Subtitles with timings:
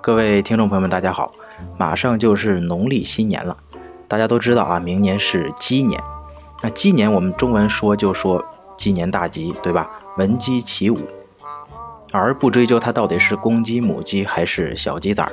[0.00, 1.30] 各位听众朋友们，大家好！
[1.76, 3.54] 马上就是农历新年了，
[4.08, 6.02] 大家都知道啊，明年是鸡年。
[6.62, 8.42] 那鸡年我们中文说就说
[8.78, 9.90] 鸡年大吉，对吧？
[10.16, 10.96] 闻鸡起舞，
[12.10, 15.32] 而不追究它到底是公鸡、母鸡还是小鸡崽儿。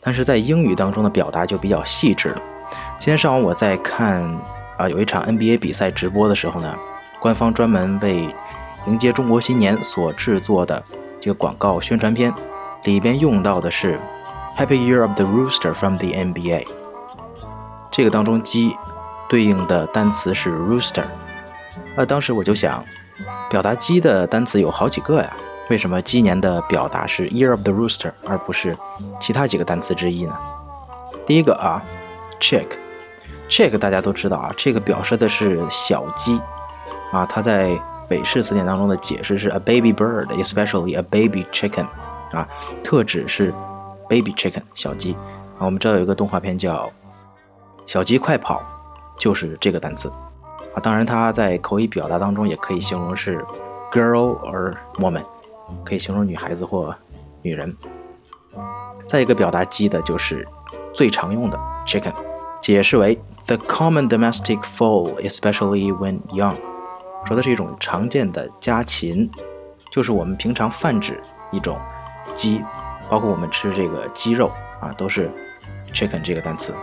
[0.00, 2.42] 但是在英语当中的表达就比较细致了。
[2.98, 4.28] 今天上午我在看
[4.78, 6.74] 啊有一场 NBA 比赛直播的时候呢，
[7.20, 8.34] 官方专门为
[8.86, 10.82] 迎接中国新年所制作的
[11.20, 12.32] 这个广告宣传片。
[12.84, 13.98] 里边用到的是
[14.56, 16.64] Happy Year of the Rooster from the NBA。
[17.90, 18.74] 这个当中鸡
[19.28, 21.02] 对应的单词是 rooster。
[21.96, 22.82] 那当时我就想，
[23.50, 25.34] 表达鸡的单词有好几个呀，
[25.68, 28.76] 为什么鸡年的表达是 Year of the Rooster 而不是
[29.20, 30.38] 其他几个单词之一呢？
[31.26, 31.82] 第一个啊
[32.40, 32.66] ，chick
[33.48, 36.40] 这个大家都知道啊，这个表示的是小鸡
[37.10, 41.86] 啊，它在北式词典当中的解释是 a baby bird，especially a baby chicken。
[42.32, 42.46] 啊，
[42.84, 43.50] 特指是
[44.06, 45.14] baby chicken 小鸡
[45.58, 45.64] 啊。
[45.64, 46.86] 我们知道有一个动画片叫
[47.86, 48.56] 《小鸡快跑》，
[49.18, 50.12] 就是这个单词
[50.74, 50.76] 啊。
[50.82, 53.42] 当然，它在口语表达当中也可以形容是
[53.90, 55.24] girl or woman，
[55.86, 56.94] 可以形容女孩子或
[57.40, 57.74] 女人。
[59.06, 60.46] 再一个表达鸡的就是
[60.92, 62.12] 最常用的 chicken，
[62.60, 66.54] 解释为 the common domestic fowl，especially when young，
[67.24, 69.30] 说的是一种常见的家禽，
[69.90, 71.20] 就是我们平常泛指
[71.50, 71.78] 一种。
[72.34, 72.62] 鸡，
[73.08, 75.30] 包括我们吃这个鸡肉啊，都是
[75.94, 76.74] chicken 这个单词。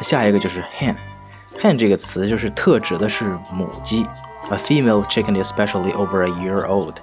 [0.00, 4.04] 下一个就是 hen，hen 这个词就是特指的是母鸡
[4.50, 6.96] ，a female chicken especially over a year old，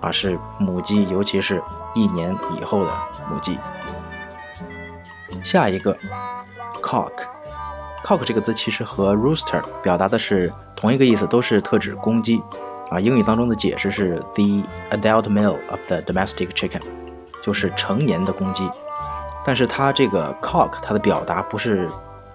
[0.00, 1.62] 啊是母鸡，尤其是
[1.94, 2.90] 一年以后的
[3.30, 3.58] 母鸡。
[5.42, 5.96] 下一个
[6.82, 12.40] cock，cock 这个字其实和 rooster 表达的是同一个意思，都是特指公鸡。
[12.90, 16.82] 啊，英语当中的解释是 the adult male of the domestic chicken，
[17.42, 18.68] 就是成年的公鸡。
[19.44, 21.88] 但是它这个 cock，它的表达不是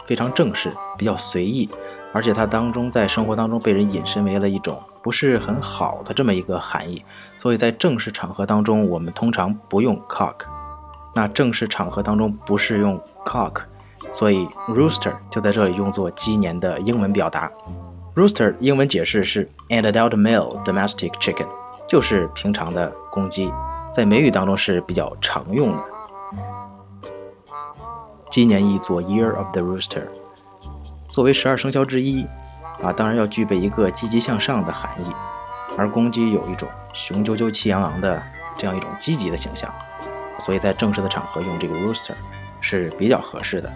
[0.05, 1.69] 非常正式，比较随意，
[2.11, 7.03] 而且它当中在生活当中被人引申为了一种不是很好的这么一个含义。
[7.37, 10.33] 所以在正式场合当中，我们通常不用 cock。
[11.17, 13.63] 那正式场合当中不是用 cock，
[14.13, 17.51] 所以 rooster 就在这里用作鸡年的英文表达。
[18.13, 21.47] Rooster 英文解释是 an adult male domestic chicken，
[21.87, 23.51] 就是平常的公鸡，
[23.91, 25.83] 在美语当中是比较常用的。
[28.29, 30.03] 鸡年一做 Year of the Rooster，
[31.07, 32.27] 作为十二生肖之一，
[32.83, 35.05] 啊，当然要具备一个积极向上的含义。
[35.79, 38.21] 而公鸡有一种雄赳赳、气昂昂的
[38.55, 39.73] 这样一种积极的形象，
[40.39, 42.13] 所以在正式的场合用这个 Rooster
[42.61, 43.71] 是比较合适的。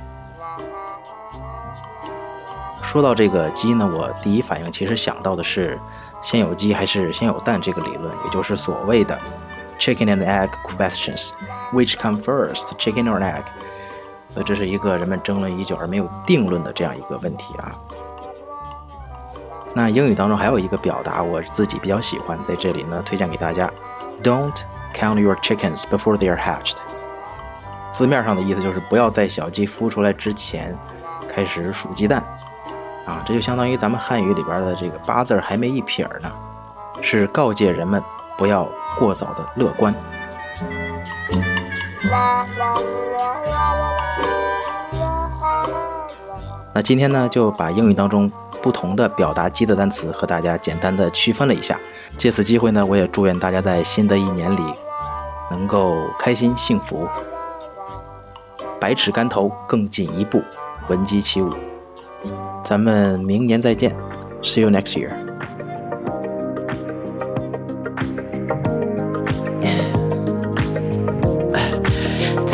[2.83, 5.79] 说到这个鸡呢，我第一反应其实想到的是
[6.21, 9.17] 先有鸡还是先有蛋这个理论，也就是所谓的
[9.79, 13.43] chicken and egg questions，which come first，chicken or egg？
[14.35, 17.71] 呃，这是一个人们争论已久而没有定论的这样一个问题啊。
[19.73, 23.71] 那英语当中还有一个表达，我自己比较喜欢，在这里呢推荐给大家
[24.21, 24.51] ：Don't
[24.93, 26.75] count your chickens before they are hatched。
[27.91, 30.77] 字面上的意思就是不要在小鸡孵出来之前
[31.29, 32.23] 开始数鸡蛋。
[33.05, 36.31] 啊，这就相当于咱们汉语里边的这个八字还没一撇儿呢，
[37.01, 38.01] 是告诫人们
[38.37, 39.93] 不要过早的乐观。
[46.73, 51.79] 那今天呢，就把英语当中不同的表达鸡的单词和大家简单的区分了一下。
[52.17, 54.63] 借此机会呢，我也祝愿大家在新的一年里
[55.49, 57.07] 能够开心幸福，
[58.79, 60.41] 百尺竿头更进一步，
[60.87, 61.51] 闻鸡起舞。
[62.63, 63.95] 咱们明年再见
[64.41, 65.20] ，See you next year.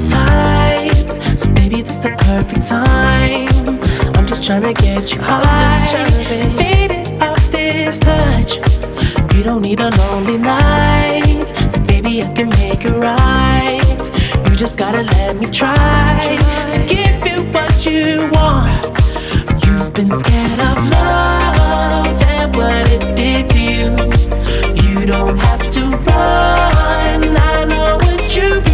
[0.00, 3.48] this the perfect time.
[4.16, 6.10] I'm just trying to get you high.
[6.56, 8.56] Faded off this touch.
[9.34, 11.46] You don't need a lonely night.
[11.70, 14.48] So baby, I can make it right.
[14.48, 16.38] You just gotta let me try
[16.72, 18.84] to give you what you want.
[19.64, 23.90] You've been scared of love and what it did to you.
[24.82, 27.36] You don't have to run.
[27.36, 28.73] I know what you've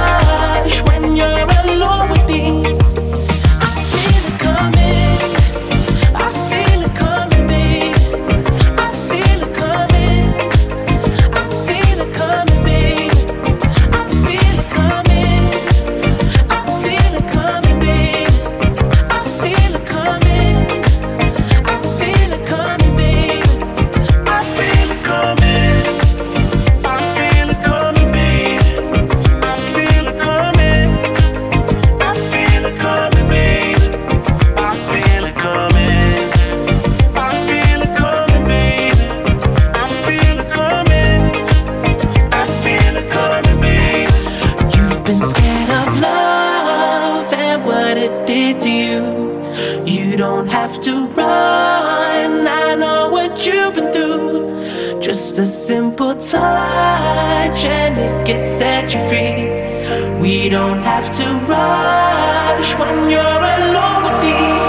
[55.71, 60.19] simple touch and it gets set you free.
[60.19, 64.60] We don't have to rush when you're alone with me.